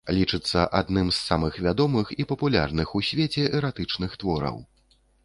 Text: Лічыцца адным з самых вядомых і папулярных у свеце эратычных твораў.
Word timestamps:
Лічыцца 0.17 0.61
адным 0.79 1.11
з 1.17 1.19
самых 1.31 1.59
вядомых 1.65 2.13
і 2.23 2.25
папулярных 2.31 2.95
у 3.01 3.03
свеце 3.09 3.45
эратычных 3.59 4.11
твораў. 4.25 4.57